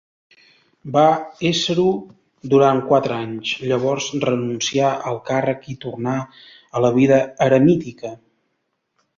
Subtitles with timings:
[0.93, 1.03] Va
[1.49, 1.83] ésser-ho
[2.53, 8.15] durant quatre anys; llavors renuncià al càrrec i tornà a la vida eremítica.